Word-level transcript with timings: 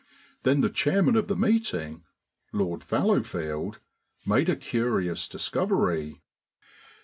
Then 0.41 0.61
the 0.61 0.69
chairman 0.71 1.15
of 1.15 1.27
the 1.27 1.35
meeting, 1.35 2.05
Lord 2.51 2.83
Fallowfield, 2.83 3.79
made 4.25 4.49
a 4.49 4.55
curious 4.55 5.27
discovery. 5.29 6.23